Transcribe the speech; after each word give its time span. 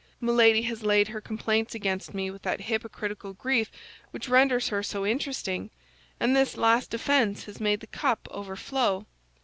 Milady 0.19 0.63
has 0.63 0.81
laid 0.81 1.09
her 1.09 1.21
complaints 1.21 1.75
against 1.75 2.11
me 2.11 2.31
with 2.31 2.41
that 2.41 2.61
hypocritical 2.61 3.33
grief 3.33 3.71
which 4.09 4.27
renders 4.27 4.69
her 4.69 4.81
so 4.81 5.05
interesting, 5.05 5.69
and 6.19 6.35
this 6.35 6.57
last 6.57 6.91
offense 6.95 7.43
has 7.43 7.59
made 7.59 7.81
the 7.81 7.85
cup 7.85 8.27
overflow." 8.31 9.05